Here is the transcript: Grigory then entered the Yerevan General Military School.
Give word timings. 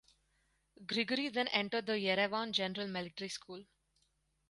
Grigory 0.83 1.29
then 1.29 1.47
entered 1.49 1.85
the 1.85 1.91
Yerevan 1.93 2.53
General 2.53 2.87
Military 2.87 3.29
School. 3.29 3.63